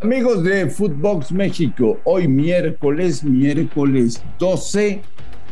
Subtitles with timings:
[0.00, 5.00] Amigos de Footbox México, hoy miércoles, miércoles 12,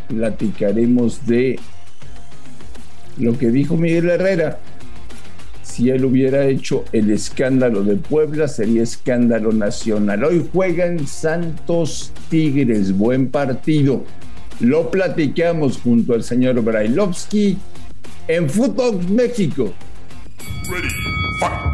[0.07, 1.59] platicaremos de
[3.19, 4.61] lo que dijo Miguel Herrera.
[5.63, 10.23] Si él hubiera hecho el escándalo de Puebla, sería escándalo nacional.
[10.23, 14.05] Hoy juegan Santos Tigres, buen partido.
[14.61, 17.59] Lo platicamos junto al señor Brailovsky
[18.29, 19.75] en Footbox México.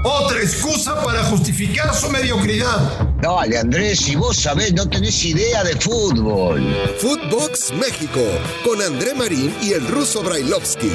[0.04, 3.08] Otra excusa para justificar su mediocridad.
[3.22, 6.60] Dale, Andrés, si vos sabés, no tenés idea de fútbol.
[6.98, 8.20] Footbox México,
[8.64, 10.90] con André Marín y el ruso Brailovsky.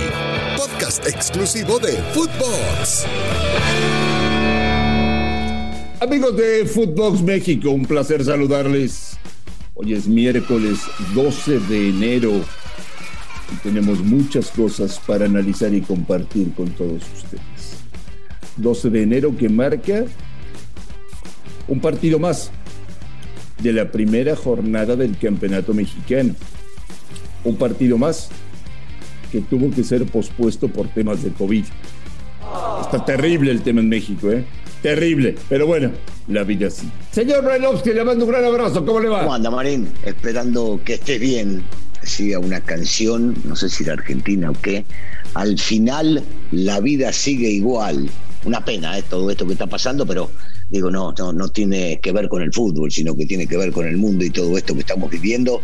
[0.57, 3.05] Podcast exclusivo de Footbox.
[5.99, 9.17] Amigos de Footbox México, un placer saludarles.
[9.73, 10.79] Hoy es miércoles
[11.15, 12.31] 12 de enero
[13.51, 17.76] y tenemos muchas cosas para analizar y compartir con todos ustedes.
[18.57, 20.05] 12 de enero que marca
[21.67, 22.51] un partido más
[23.61, 26.35] de la primera jornada del Campeonato Mexicano.
[27.43, 28.29] Un partido más
[29.31, 31.65] que tuvo que ser pospuesto por temas de COVID.
[32.81, 34.45] Está terrible el tema en México, ¿eh?
[34.81, 35.91] Terrible, pero bueno,
[36.27, 36.89] la vida sí.
[37.11, 39.21] Señor Railovsky, le mando un gran abrazo, ¿cómo le va?
[39.21, 39.89] ¿Cómo anda, Marín?
[40.05, 41.63] Esperando que estés bien.
[42.03, 44.85] Siga una canción, no sé si de Argentina o qué.
[45.33, 48.09] Al final, la vida sigue igual
[48.45, 49.03] una pena ¿eh?
[49.09, 50.31] todo esto que está pasando, pero
[50.69, 53.71] digo, no, no, no tiene que ver con el fútbol, sino que tiene que ver
[53.71, 55.61] con el mundo y todo esto que estamos viviendo.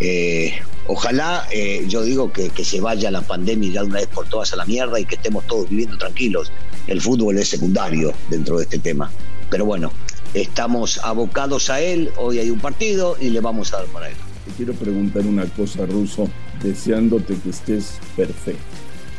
[0.00, 0.54] Eh,
[0.86, 4.52] ojalá, eh, yo digo que, que, se vaya la pandemia ya una vez por todas
[4.52, 6.52] a la mierda y que estemos todos viviendo tranquilos.
[6.86, 9.10] El fútbol es secundario dentro de este tema.
[9.50, 9.92] Pero bueno,
[10.34, 14.16] estamos abocados a él, hoy hay un partido y le vamos a dar para él.
[14.46, 16.28] Te quiero preguntar una cosa, Ruso,
[16.62, 18.62] deseándote que estés perfecto.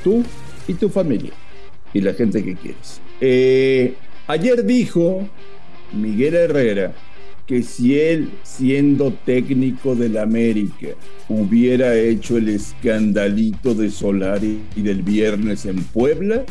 [0.03, 0.23] Tú
[0.67, 1.31] y tu familia
[1.93, 3.01] y la gente que quieres.
[3.19, 3.95] Eh,
[4.27, 5.27] ayer dijo
[5.93, 6.93] Miguel Herrera
[7.45, 10.87] que si él, siendo técnico del América,
[11.27, 16.45] hubiera hecho el escandalito de Solari y del viernes en Puebla,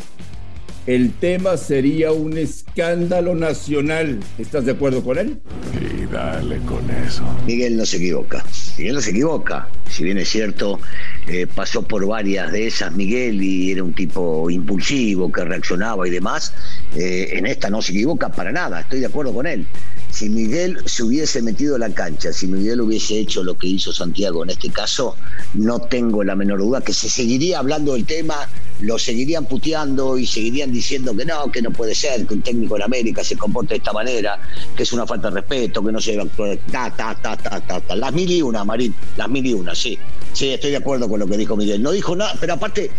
[0.87, 4.19] el tema sería un escándalo nacional.
[4.39, 5.39] ¿Estás de acuerdo con él?
[5.73, 7.23] Sí, dale con eso.
[7.45, 8.43] Miguel no se equivoca.
[8.77, 9.67] Miguel no se equivoca.
[9.89, 10.79] Si bien es cierto,
[11.27, 16.11] eh, pasó por varias de esas Miguel y era un tipo impulsivo que reaccionaba y
[16.11, 16.53] demás.
[16.95, 18.81] Eh, en esta no se equivoca para nada.
[18.81, 19.65] Estoy de acuerdo con él.
[20.11, 23.93] Si Miguel se hubiese metido a la cancha, si Miguel hubiese hecho lo que hizo
[23.93, 25.15] Santiago en este caso,
[25.53, 28.35] no tengo la menor duda que se seguiría hablando del tema,
[28.81, 32.75] lo seguirían puteando y seguirían diciendo que no, que no puede ser que un técnico
[32.75, 34.37] en América se comporte de esta manera,
[34.75, 37.95] que es una falta de respeto, que no se debe ta, ta.
[37.95, 39.97] Las mil y una, Marín, las mil y una, sí.
[40.33, 41.81] Sí, estoy de acuerdo con lo que dijo Miguel.
[41.81, 42.91] No dijo nada, pero aparte,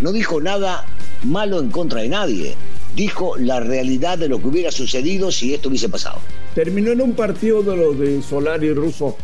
[0.00, 0.84] no dijo nada
[1.22, 2.56] malo en contra de nadie
[2.96, 6.18] dijo la realidad de lo que hubiera sucedido si esto hubiese pasado.
[6.54, 9.16] Terminó en un partido de los de Solari y Russo.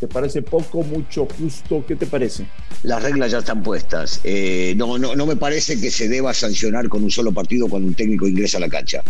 [0.00, 1.84] ¿Te parece poco, mucho, justo?
[1.86, 2.46] ¿Qué te parece?
[2.84, 4.20] Las reglas ya están puestas.
[4.24, 7.86] Eh, no, no, no me parece que se deba sancionar con un solo partido cuando
[7.86, 9.02] un técnico ingresa a la cancha.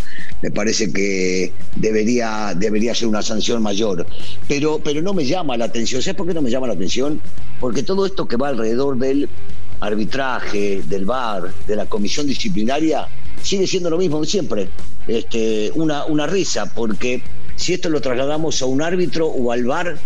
[0.42, 4.04] Me parece que debería, debería ser una sanción mayor.
[4.48, 6.02] Pero, pero no me llama la atención.
[6.02, 7.20] ¿Sabes por qué no me llama la atención?
[7.60, 9.28] Porque todo esto que va alrededor del
[9.78, 13.06] arbitraje, del VAR, de la comisión disciplinaria,
[13.42, 14.68] sigue siendo lo mismo siempre.
[15.06, 17.22] Este, una, una risa, porque
[17.56, 19.98] si esto lo trasladamos a un árbitro o al VAR,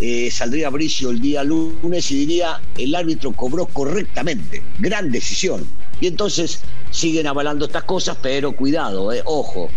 [0.00, 5.66] eh, saldría Bricio el día lunes y diría el árbitro cobró correctamente, gran decisión.
[6.00, 9.68] Y entonces siguen avalando estas cosas, pero cuidado, eh, ojo,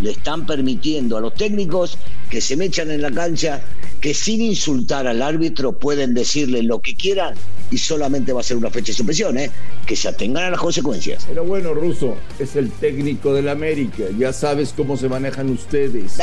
[0.00, 1.98] le están permitiendo a los técnicos
[2.30, 3.62] que se mechan en la cancha,
[4.00, 7.34] que sin insultar al árbitro pueden decirle lo que quieran
[7.70, 9.50] y solamente va a ser una fecha de suspensión, ¿eh?
[9.86, 11.24] que se atengan a las consecuencias.
[11.26, 16.18] Pero bueno, Russo, es el técnico del América, ya sabes cómo se manejan ustedes.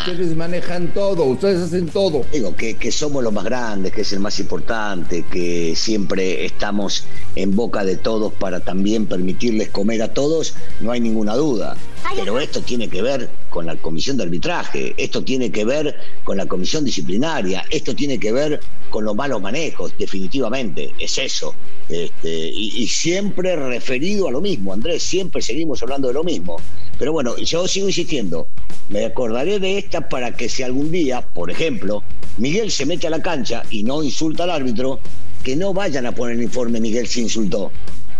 [0.00, 2.24] Ustedes manejan todo, ustedes hacen todo.
[2.32, 7.04] Digo, que, que somos los más grandes, que es el más importante, que siempre estamos
[7.34, 11.76] en boca de todos para también permitirles comer a todos, no hay ninguna duda.
[12.16, 16.36] Pero esto tiene que ver con la comisión de arbitraje, esto tiene que ver con
[16.36, 18.60] la comisión disciplinaria, esto tiene que ver
[18.90, 21.54] con los malos manejos, definitivamente, es eso.
[21.88, 26.56] Este, y, y, siempre referido a lo mismo, Andrés, siempre seguimos hablando de lo mismo.
[26.98, 28.48] Pero bueno, yo sigo insistiendo,
[28.88, 32.02] me acordaré de esta para que si algún día, por ejemplo,
[32.38, 35.00] Miguel se mete a la cancha y no insulta al árbitro,
[35.42, 37.72] que no vayan a poner el informe Miguel se insultó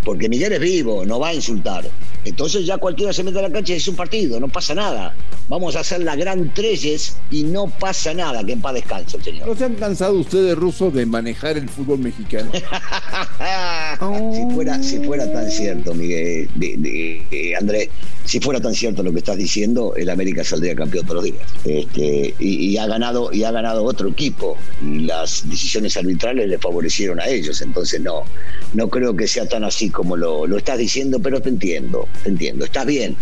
[0.04, 1.84] porque Miguel es vivo, no va a insultar.
[2.24, 5.14] Entonces ya cualquiera se mete a la cancha y es un partido, no pasa nada.
[5.48, 9.24] Vamos a hacer la gran Treyes y no pasa nada, que en paz descanse el
[9.24, 9.48] señor.
[9.48, 12.50] ¿No se han cansado ustedes, rusos, de manejar el fútbol mexicano?
[14.32, 17.88] si, fuera, si fuera tan cierto, Miguel, de, Andrés,
[18.24, 21.48] si fuera tan cierto lo que estás diciendo, el América saldría campeón todos los días.
[21.64, 24.56] Este, y, ha ganado, y ha ganado otro equipo.
[24.82, 27.60] Y las decisiones arbitrales le favorecieron a ellos.
[27.60, 28.22] Entonces no,
[28.74, 32.30] no creo que sea tan así como lo, lo estás diciendo, pero te entiendo, te
[32.30, 32.64] entiendo.
[32.64, 33.16] Estás bien.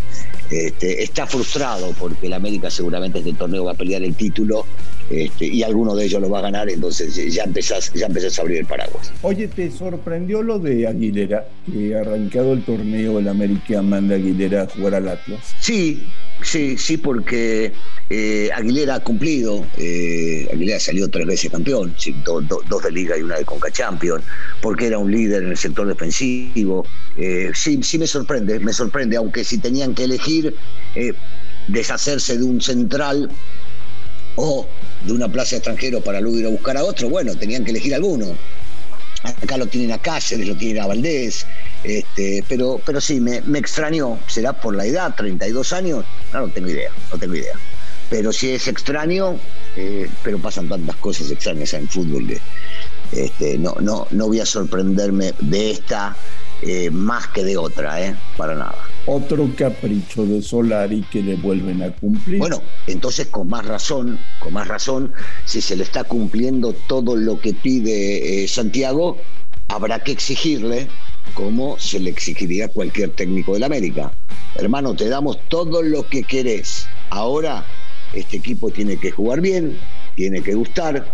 [0.50, 4.64] Este, está frustrado porque el América seguramente este torneo va a pelear el título
[5.10, 8.42] este, y alguno de ellos lo va a ganar, entonces ya empezás, ya empezás a
[8.42, 9.12] abrir el paraguas.
[9.22, 11.46] Oye, ¿te sorprendió lo de Aguilera?
[11.70, 15.54] Que arrancado el torneo el América manda a Aguilera a jugar al Atlas.
[15.60, 16.02] Sí,
[16.42, 17.72] sí, sí, porque
[18.10, 19.66] eh, Aguilera ha cumplido.
[19.76, 21.94] Eh, Aguilera salió tres veces campeón,
[22.24, 24.22] dos de Liga y una de Conca Champion,
[24.62, 26.86] porque era un líder en el sector defensivo.
[27.16, 30.54] Eh, sí, sí me sorprende, me sorprende, aunque si tenían que elegir
[31.68, 33.30] deshacerse de un central
[34.36, 34.66] o
[35.04, 37.94] de una plaza extranjero para luego ir a buscar a otro, bueno, tenían que elegir
[37.94, 38.36] alguno.
[39.24, 41.44] Acá lo tienen a Cáceres, lo tienen a Valdés,
[41.82, 44.18] este, pero, pero sí, me, extrañó.
[44.28, 46.04] ¿Será por la edad, 32 años?
[46.32, 47.54] No, no tengo idea, no tengo idea.
[48.10, 49.38] Pero sí es extraño,
[49.76, 52.26] eh, pero pasan tantas cosas extrañas en fútbol
[53.12, 56.16] este, no, no, no voy a sorprenderme de esta
[56.60, 58.14] eh, más que de otra, ¿eh?
[58.36, 58.76] Para nada.
[59.06, 62.38] Otro capricho de Solari que le vuelven a cumplir.
[62.38, 65.12] Bueno, entonces con más razón, con más razón,
[65.44, 69.18] si se le está cumpliendo todo lo que pide eh, Santiago,
[69.68, 70.88] habrá que exigirle
[71.34, 74.12] como se le exigiría a cualquier técnico del América.
[74.56, 76.86] Hermano, te damos todo lo que querés.
[77.10, 77.64] Ahora
[78.14, 79.78] este equipo tiene que jugar bien,
[80.16, 81.10] tiene que gustar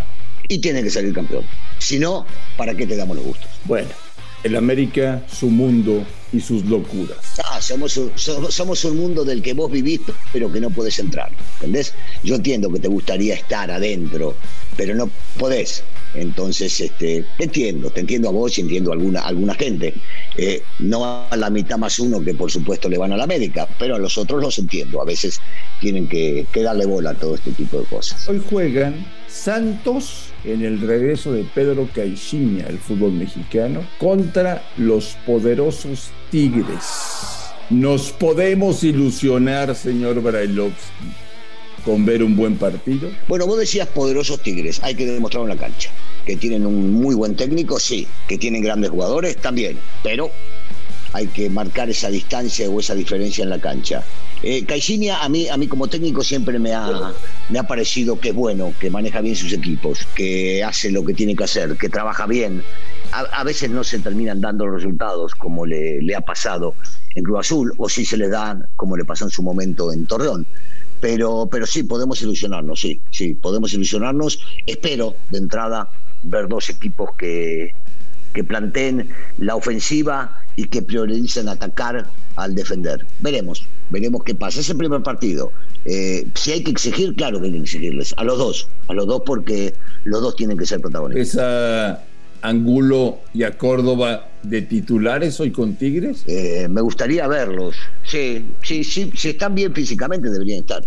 [0.48, 1.44] y tiene que salir campeón.
[1.78, 2.26] Si no,
[2.56, 3.50] ¿para qué te damos los gustos?
[3.64, 3.88] Bueno,
[4.44, 7.16] el América, su mundo y sus locuras.
[7.44, 10.00] Ah, somos, somos, un mundo del que vos vivís,
[10.32, 11.30] pero que no podés entrar.
[11.54, 11.94] ¿Entendés?
[12.22, 14.34] Yo entiendo que te gustaría estar adentro,
[14.76, 15.08] pero no
[15.38, 15.82] podés.
[16.14, 19.94] Entonces, este, te entiendo, te entiendo a vos y entiendo a alguna, alguna gente.
[20.36, 23.68] Eh, no a la mitad más uno que por supuesto le van a la América,
[23.78, 25.00] pero a los otros los entiendo.
[25.00, 25.40] A veces
[25.80, 28.28] tienen que, que darle bola a todo este tipo de cosas.
[28.28, 36.10] Hoy juegan Santos en el regreso de Pedro Caixinha al fútbol mexicano contra los poderosos
[36.30, 36.84] Tigres.
[37.70, 41.06] Nos podemos ilusionar, señor Brailovsky,
[41.84, 43.10] con ver un buen partido.
[43.26, 45.90] Bueno, vos decías poderosos Tigres, hay que demostrarlo en la cancha.
[46.26, 48.06] Que tienen un muy buen técnico, sí.
[48.28, 49.78] Que tienen grandes jugadores, también.
[50.02, 50.30] Pero
[51.14, 54.02] hay que marcar esa distancia o esa diferencia en la cancha.
[54.42, 54.66] Eh,
[55.12, 57.12] a mí, a mí como técnico siempre me ha,
[57.48, 61.14] me ha parecido que es bueno, que maneja bien sus equipos, que hace lo que
[61.14, 62.62] tiene que hacer, que trabaja bien.
[63.12, 66.74] A, veces no se terminan dando resultados como le, ha pasado
[67.14, 70.06] en Cruz Azul, o si se le dan como le pasó en su momento en
[70.06, 70.46] Torreón.
[71.00, 74.40] Pero, pero sí, podemos ilusionarnos, sí, sí, podemos ilusionarnos.
[74.66, 75.88] Espero de entrada
[76.24, 77.70] ver dos equipos que,
[78.32, 82.06] que planteen la ofensiva y que prioricen atacar
[82.36, 83.06] al defender.
[83.20, 84.60] Veremos, veremos qué pasa.
[84.60, 85.52] Es el primer partido.
[85.84, 88.14] Eh, si hay que exigir, claro que hay que exigirles.
[88.16, 89.74] A los dos, a los dos porque
[90.04, 91.28] los dos tienen que ser protagonistas.
[91.28, 92.04] Esa
[92.44, 96.24] Angulo y a Córdoba de titulares hoy con Tigres?
[96.26, 97.74] Eh, me gustaría verlos.
[98.04, 100.84] Sí, sí, sí, si están bien físicamente deberían estar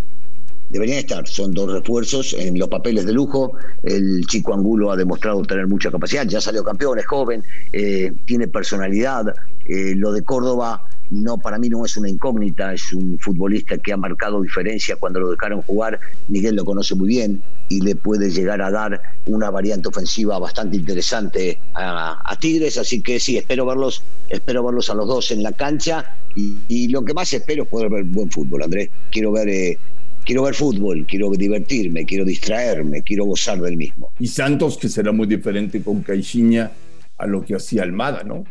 [0.69, 1.27] deberían estar.
[1.27, 3.53] Son dos refuerzos en los papeles de lujo.
[3.83, 7.43] El chico Angulo ha demostrado tener mucha capacidad, ya salió campeón, es joven,
[7.73, 9.33] eh, tiene personalidad.
[9.67, 13.93] Eh, lo de Córdoba no para mí no es una incógnita, es un futbolista que
[13.93, 15.99] ha marcado diferencia cuando lo dejaron jugar.
[16.27, 20.77] Miguel lo conoce muy bien y le puede llegar a dar una variante ofensiva bastante
[20.77, 25.51] interesante a, Tigres, así que sí, espero verlos, espero verlos a los dos en la
[25.51, 26.05] cancha
[26.35, 28.89] y, lo que más espero es poder ver buen fútbol, Andrés.
[29.11, 29.79] Quiero ver eh,
[30.27, 34.11] quiero ver fútbol, quiero divertirme, quiero distraerme, quiero gozar del mismo.
[34.19, 36.69] Y Santos, que será muy diferente con Caixinha
[37.17, 38.43] a lo que hacía Almada, ¿no?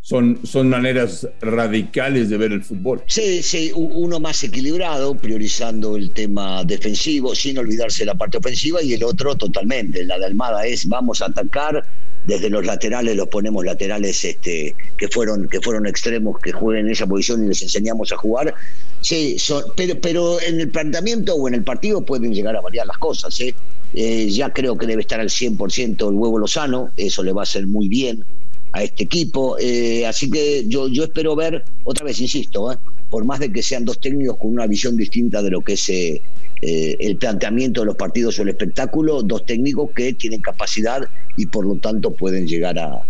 [0.00, 3.02] Son, son maneras radicales de ver el fútbol.
[3.06, 8.94] Sí, sí, uno más equilibrado, priorizando el tema defensivo, sin olvidarse la parte ofensiva, y
[8.94, 10.04] el otro totalmente.
[10.04, 11.84] La de Almada es vamos a atacar,
[12.26, 16.92] desde los laterales los ponemos laterales este, que, fueron, que fueron extremos, que jueguen en
[16.92, 18.54] esa posición y les enseñamos a jugar.
[19.02, 19.36] Sí,
[19.76, 23.38] pero, pero en el planteamiento o en el partido pueden llegar a variar las cosas.
[23.40, 23.54] ¿eh?
[23.94, 27.44] Eh, ya creo que debe estar al 100% el huevo Lozano, eso le va a
[27.44, 28.24] hacer muy bien
[28.72, 29.56] a este equipo.
[29.58, 32.74] Eh, así que yo, yo espero ver, otra vez insisto,
[33.10, 35.88] por más de que sean dos técnicos con una visión distinta de lo que es
[35.90, 36.22] eh,
[36.62, 41.06] el planteamiento de los partidos o el espectáculo, dos técnicos que tienen capacidad
[41.36, 43.02] y por lo tanto pueden llegar a,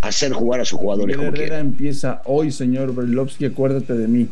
[0.00, 1.16] hacer jugar a sus jugadores.
[1.16, 4.28] La carrera empieza hoy, señor Berlovsky, acuérdate de mí.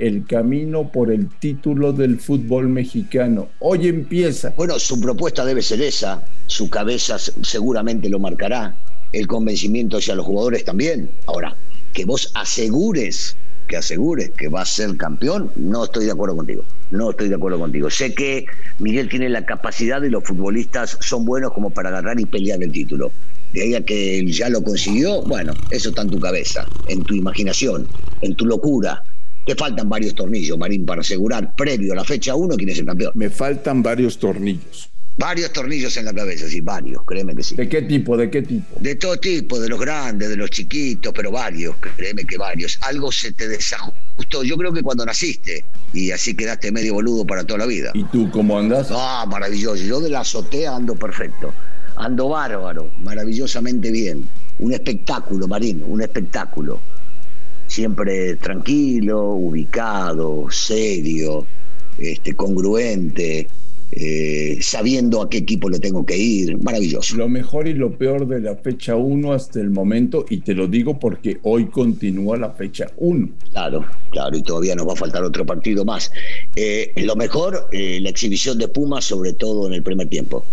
[0.00, 3.50] El camino por el título del fútbol mexicano.
[3.58, 4.54] Hoy empieza.
[4.56, 8.74] Bueno, su propuesta debe ser esa, su cabeza seguramente lo marcará.
[9.12, 11.10] el convencimiento hacia los jugadores también.
[11.26, 11.54] Ahora,
[11.92, 13.36] que vos asegures,
[13.68, 16.64] que asegures que va a ser campeón, no estoy de acuerdo contigo.
[16.90, 17.90] No estoy de acuerdo contigo.
[17.90, 18.46] Sé que
[18.78, 22.72] Miguel tiene la capacidad y los futbolistas son buenos como para agarrar y pelear el
[22.72, 23.12] título.
[23.52, 27.14] De ahí a que ya lo consiguió, bueno, eso está en tu cabeza, en tu
[27.14, 27.86] imaginación,
[28.22, 29.02] en tu locura.
[29.46, 32.86] Te faltan varios tornillos, Marín, para asegurar previo a la fecha 1 quién es el
[32.86, 33.12] campeón.
[33.14, 34.90] Me faltan varios tornillos.
[35.16, 37.54] Varios tornillos en la cabeza, sí, varios, créeme que sí.
[37.54, 38.16] ¿De qué tipo?
[38.16, 38.80] ¿De qué tipo?
[38.80, 42.78] De todo tipo, de los grandes, de los chiquitos, pero varios, créeme que varios.
[42.82, 44.42] Algo se te desajustó.
[44.44, 47.90] Yo creo que cuando naciste y así quedaste medio boludo para toda la vida.
[47.92, 48.88] ¿Y tú cómo andas?
[48.90, 49.82] Ah, maravilloso.
[49.84, 51.52] Yo de la azotea ando perfecto.
[51.96, 54.26] Ando bárbaro, maravillosamente bien.
[54.58, 56.80] Un espectáculo, Marín, un espectáculo.
[57.70, 61.46] Siempre tranquilo, ubicado, serio,
[61.98, 63.46] este, congruente,
[63.92, 66.60] eh, sabiendo a qué equipo le tengo que ir.
[66.64, 67.14] Maravilloso.
[67.16, 70.66] Lo mejor y lo peor de la fecha 1 hasta el momento, y te lo
[70.66, 73.28] digo porque hoy continúa la fecha 1.
[73.52, 76.10] Claro, claro, y todavía nos va a faltar otro partido más.
[76.56, 80.44] Eh, lo mejor, eh, la exhibición de Pumas, sobre todo en el primer tiempo.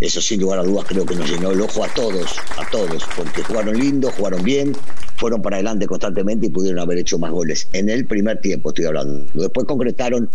[0.00, 3.02] Eso sin lugar a dudas creo que nos llenó el ojo a todos, a todos,
[3.16, 4.74] porque jugaron lindo, jugaron bien,
[5.16, 7.68] fueron para adelante constantemente y pudieron haber hecho más goles.
[7.72, 9.26] En el primer tiempo estoy hablando.
[9.34, 10.30] Después concretaron,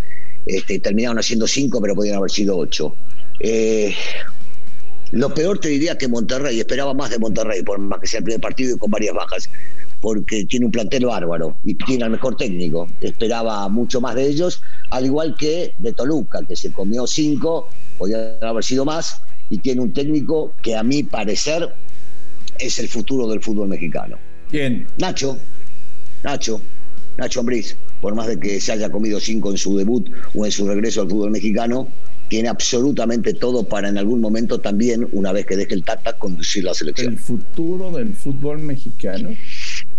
[0.45, 2.95] este, terminaron haciendo cinco, pero podían haber sido ocho.
[3.39, 3.93] Eh,
[5.11, 8.23] lo peor te diría que Monterrey, esperaba más de Monterrey, por más que sea el
[8.23, 9.49] primer partido y con varias bajas,
[9.99, 12.87] porque tiene un plantel bárbaro y tiene al mejor técnico.
[13.01, 18.37] Esperaba mucho más de ellos, al igual que de Toluca, que se comió cinco, podía
[18.41, 19.17] haber sido más,
[19.49, 21.75] y tiene un técnico que a mi parecer
[22.57, 24.17] es el futuro del fútbol mexicano.
[24.51, 24.85] ¿Quién?
[24.97, 25.37] Nacho,
[26.23, 26.61] Nacho,
[27.17, 30.51] Nacho Ambriz, por más de que se haya comido cinco en su debut o en
[30.51, 31.87] su regreso al fútbol mexicano,
[32.27, 36.65] tiene absolutamente todo para en algún momento también, una vez que deje el Tata, conducir
[36.65, 37.13] la selección.
[37.13, 39.29] El futuro del fútbol mexicano.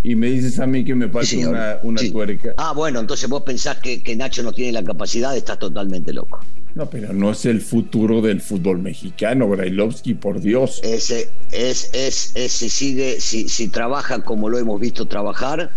[0.05, 2.11] Y me dices a mí que me falta Sí, una, una Sí.
[2.11, 2.55] tuerca.
[2.57, 6.41] Ah, bueno, entonces vos pensás que, que Nacho no tiene la capacidad, estás totalmente loco.
[6.75, 10.81] No, pero no es el futuro del fútbol mexicano, Brailovsky, por Dios.
[10.83, 15.71] Ese es, es, es si sigue, si, si trabaja como lo hemos visto trabajar,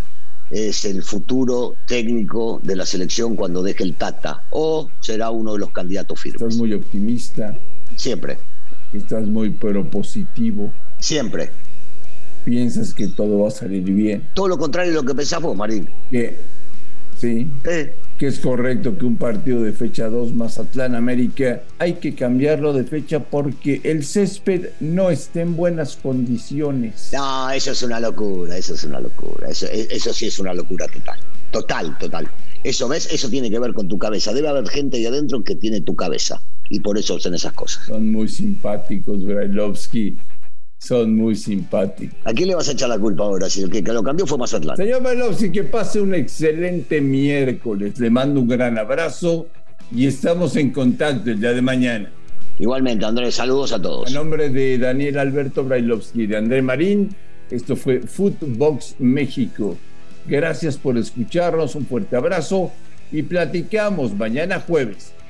[0.50, 4.44] es el futuro técnico de la selección cuando deje el Tata.
[4.52, 6.58] O será uno de los candidatos Estás firmes.
[6.58, 7.56] muy optimista,
[7.96, 8.38] Siempre,
[8.94, 11.52] estás muy propositivo, siempre.
[12.46, 14.30] Piensas que todo va a salir bien.
[14.36, 15.90] Todo lo contrario de lo que pensás vos, Marín.
[16.12, 16.38] Que,
[17.18, 22.16] sí, Eh, que es correcto que un partido de fecha 2 Mazatlán América hay que
[22.16, 27.10] cambiarlo de fecha porque el césped no está en buenas condiciones.
[27.12, 29.50] No, eso es una locura, eso es una locura.
[29.50, 31.20] Eso, eso sí es una locura total.
[31.52, 32.30] Total, total.
[32.64, 33.08] Eso, ¿ves?
[33.12, 34.34] Eso tiene que ver con tu cabeza.
[34.34, 36.42] Debe haber gente ahí adentro que tiene tu cabeza.
[36.70, 37.86] Y por eso hacen esas cosas.
[37.86, 40.18] Son muy simpáticos, Brailovsky.
[40.86, 42.16] Son muy simpáticos.
[42.26, 43.50] ¿A quién le vas a echar la culpa ahora?
[43.50, 44.78] Si el que lo cambió fue Mazatlán.
[44.78, 48.00] Señor Brailovsky, que pase un excelente miércoles.
[48.00, 49.48] Le mando un gran abrazo
[49.92, 52.12] y estamos en contacto el día de mañana.
[52.60, 54.14] Igualmente, Andrés, saludos a A todos.
[54.14, 57.16] nombre de Daniel Alberto Brailovsky y de André Marín,
[57.50, 59.76] esto fue Footbox México.
[60.28, 62.72] Gracias por escucharnos, un fuerte abrazo
[63.12, 65.14] y platicamos mañana jueves.